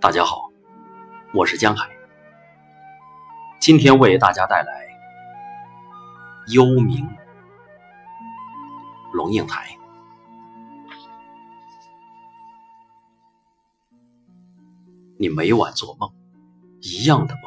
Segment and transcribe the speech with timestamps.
[0.00, 0.50] 大家好，
[1.34, 1.86] 我是江海，
[3.60, 4.86] 今天为大家带来
[6.54, 7.06] 《幽冥》。
[9.12, 9.76] 龙应台，
[15.18, 16.10] 你每晚做梦，
[16.80, 17.42] 一样的梦，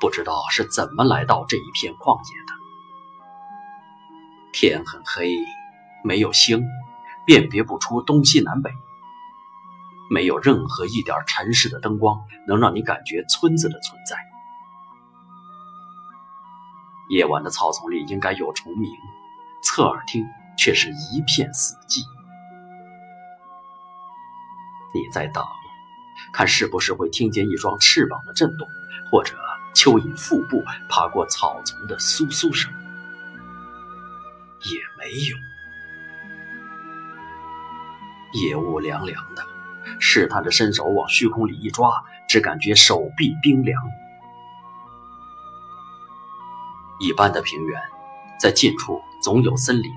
[0.00, 2.52] 不知道是怎么来到这一片旷野的。
[4.52, 5.34] 天很黑，
[6.04, 6.64] 没有星，
[7.26, 8.70] 辨别不出东西南北。
[10.10, 14.16] 没有任何一点尘世的灯光能让你感觉村子的存在。
[17.08, 18.90] 夜晚的草丛里应该有虫鸣，
[19.62, 20.26] 侧耳听
[20.58, 22.00] 却是一片死寂。
[24.92, 25.44] 你在等，
[26.32, 28.66] 看是不是会听见一双翅膀的震动，
[29.10, 29.36] 或者
[29.74, 32.72] 蚯蚓腹部爬过草丛的簌簌声。
[34.62, 35.36] 也没有。
[38.32, 39.55] 夜雾凉凉的。
[40.00, 43.82] 试探着伸手往虚空里一抓，只感觉手臂冰凉。
[46.98, 47.80] 一般的平原，
[48.40, 49.90] 在近处总有森林，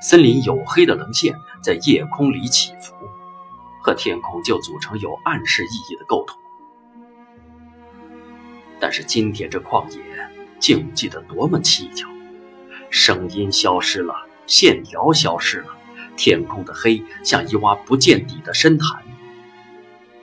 [0.00, 2.94] 森林黝黑的棱线在夜空里起伏，
[3.82, 6.38] 和天空就组成有暗示意义的构图。
[8.80, 10.02] 但是今天这旷野
[10.58, 12.08] 静寂得多么蹊跷，
[12.90, 14.14] 声音消失了，
[14.46, 15.76] 线条消失了。
[16.16, 19.02] 天空的黑像一洼不见底的深潭，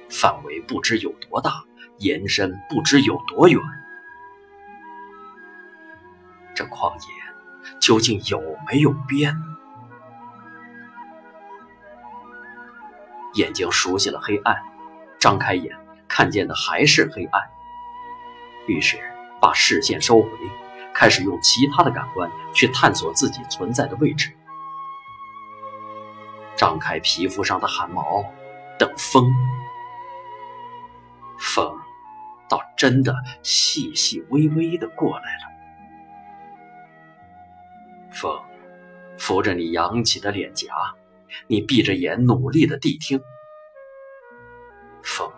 [0.09, 1.63] 范围不知有多大，
[1.99, 3.61] 延伸不知有多远。
[6.55, 9.35] 这旷野究竟有没有边？
[13.35, 14.61] 眼睛熟悉了黑暗，
[15.19, 15.75] 张开眼
[16.07, 17.41] 看见的还是黑暗。
[18.67, 18.97] 于是
[19.41, 20.29] 把视线收回，
[20.93, 24.31] 开始用其他的感官去探索自己存在的位置。
[26.55, 28.23] 张开皮肤上的汗毛，
[28.77, 29.31] 等风。
[31.39, 31.77] 风，
[32.49, 35.41] 倒真的细细微微的过来了。
[38.11, 38.41] 风，
[39.17, 40.71] 扶着你扬起的脸颊，
[41.47, 43.21] 你闭着眼努力的谛听。
[45.03, 45.29] 风，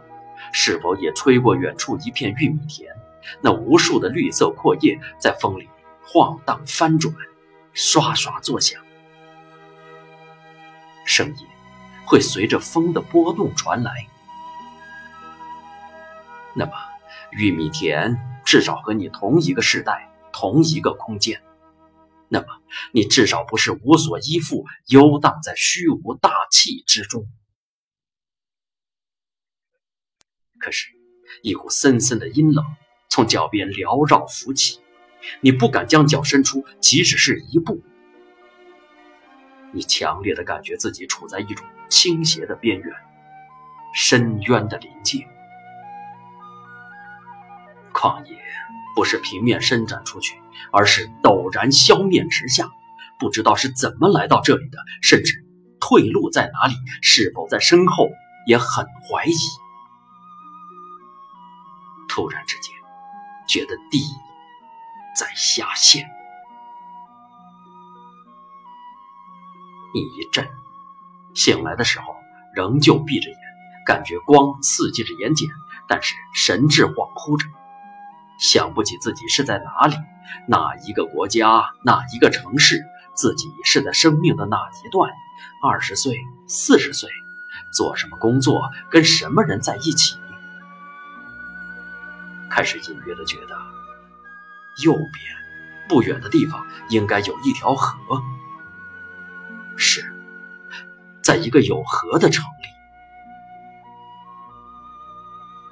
[0.52, 2.96] 是否也吹过远处一片玉米田？
[3.42, 5.68] 那无数的绿色阔叶在风里
[6.04, 7.12] 晃荡翻转，
[7.74, 8.84] 刷刷作响。
[11.06, 11.48] 声音
[12.06, 14.08] 会随着风的波动传来。
[16.56, 16.72] 那么，
[17.32, 21.42] 玉米田至少和你同一个时代、同一个空间。
[22.28, 22.48] 那么，
[22.92, 27.28] 你至少不是无所依附、游荡在虚无大气之中。
[30.60, 30.88] 可是，
[31.44, 32.66] 一股森森的阴冷
[33.10, 34.80] 从脚边缭绕浮起，
[35.42, 37.84] 你不敢将脚伸出，即使是一步。
[39.75, 42.96] 你强烈的感觉自己处在一种倾斜的边缘，
[43.94, 45.28] 深渊的临界。
[47.94, 48.41] 旷野
[48.96, 50.40] 不是平面伸展出去，
[50.72, 52.69] 而是陡然消面直下。
[53.19, 55.46] 不知道是怎么来到这里的，甚至
[55.80, 58.09] 退路在哪里，是否在身后，
[58.47, 59.36] 也很怀疑。
[62.07, 62.74] 突然之间，
[63.47, 64.02] 觉得地
[65.18, 66.09] 在下陷。
[70.00, 70.47] 一震，
[71.33, 72.16] 醒来的时候
[72.53, 73.38] 仍旧闭着眼，
[73.85, 75.50] 感觉光刺激着眼睑，
[75.88, 77.47] 但是神志恍惚着，
[78.39, 79.95] 想不起自己是在哪里，
[80.47, 82.83] 哪一个国家，哪一个城市，
[83.13, 85.11] 自己是在生命的哪一段，
[85.61, 86.17] 二十岁、
[86.47, 87.09] 四十岁，
[87.73, 90.17] 做什么工作，跟什么人在一起，
[92.50, 93.57] 开始隐约的觉得，
[94.83, 95.09] 右边
[95.88, 98.22] 不远的地方应该有一条河。
[99.78, 100.02] 是，
[101.22, 102.68] 在一个有河的城里，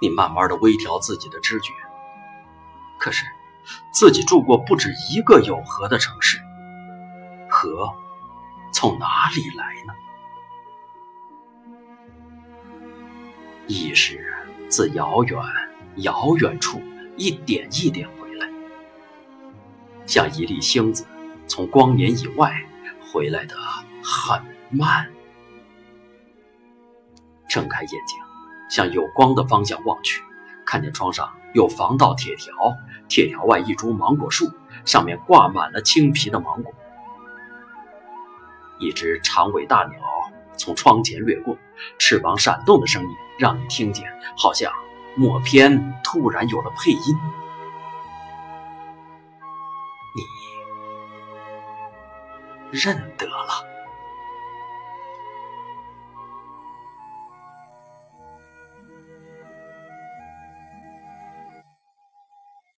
[0.01, 1.71] 你慢慢的微调自己的知觉。
[2.99, 3.25] 可是，
[3.93, 6.39] 自己住过不止一个有河的城市，
[7.49, 7.93] 河
[8.73, 9.93] 从哪里来呢？
[13.67, 14.33] 意识
[14.67, 15.39] 自遥远
[15.97, 16.81] 遥远处
[17.15, 18.49] 一点一点回来，
[20.05, 21.05] 像一粒星子
[21.47, 22.53] 从光年以外
[23.11, 23.55] 回来的。
[24.03, 25.09] 很慢，
[27.47, 28.19] 睁开眼睛，
[28.69, 30.21] 向有光的方向望去，
[30.65, 32.53] 看见窗上有防盗铁条，
[33.07, 34.51] 铁条外一株芒果树，
[34.85, 36.73] 上面挂满了青皮的芒果。
[38.79, 39.99] 一只长尾大鸟
[40.57, 41.57] 从窗前掠过，
[41.97, 43.09] 翅膀闪动的声音
[43.39, 44.73] 让你听见，好像
[45.15, 47.17] 默片突然有了配音。
[50.15, 50.23] 你
[52.71, 53.65] 认得了。